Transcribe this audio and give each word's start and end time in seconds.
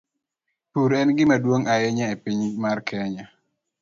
Pur 0.71 0.89
en 0.99 1.09
gima 1.17 1.35
duong 1.43 1.63
ahinya 1.73 2.05
e 2.13 2.15
piny 2.23 2.41
mar 2.63 2.77
Kenya. 2.89 3.25